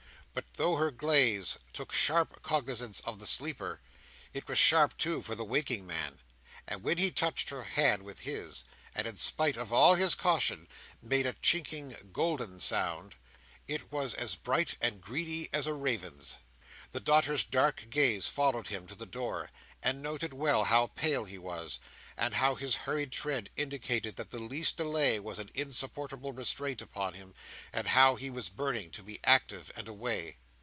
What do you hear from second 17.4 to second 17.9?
dark